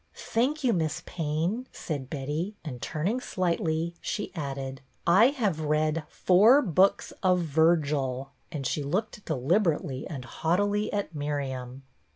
[0.33, 0.73] "Thank you.
[0.73, 7.41] Miss Payne," said Betty, and, turning slightly, she added, "I have read four books of
[7.41, 11.83] Virgil," and she looked deliberately and haughtily at Miriam.